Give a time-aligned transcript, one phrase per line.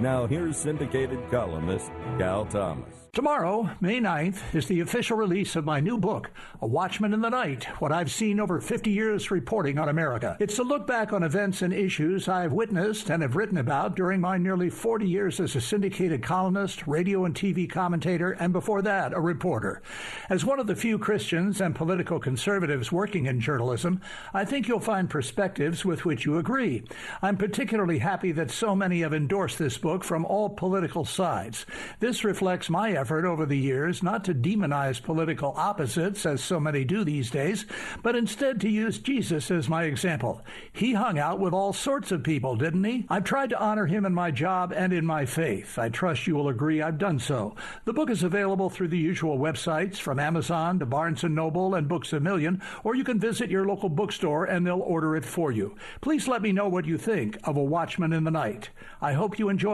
[0.00, 3.04] Now, here's syndicated columnist Cal Thomas.
[3.14, 7.30] Tomorrow, May 9th, is the official release of my new book, A Watchman in the
[7.30, 10.36] Night What I've Seen Over 50 Years Reporting on America.
[10.40, 14.20] It's a look back on events and issues I've witnessed and have written about during
[14.20, 19.12] my nearly 40 years as a syndicated columnist, radio and TV commentator, and before that,
[19.12, 19.80] a reporter.
[20.28, 24.00] As one of the few Christians and political conservatives working in journalism,
[24.32, 26.82] I think you'll find perspectives with which you agree.
[27.22, 31.66] I'm particularly happy that so many have endorsed this book from all political sides.
[32.00, 36.86] This reflects my effort over the years not to demonize political opposites, as so many
[36.86, 37.66] do these days,
[38.02, 40.40] but instead to use Jesus as my example.
[40.72, 43.04] He hung out with all sorts of people, didn't he?
[43.10, 45.78] I've tried to honor him in my job and in my faith.
[45.78, 47.54] I trust you will agree I've done so.
[47.84, 51.88] The book is available through the usual websites from Amazon to Barnes & Noble and
[51.88, 55.52] Books A Million, or you can visit your local bookstore and they'll order it for
[55.52, 55.76] you.
[56.00, 58.70] Please let me know what you think of A Watchman in the Night.
[59.02, 59.73] I hope you enjoy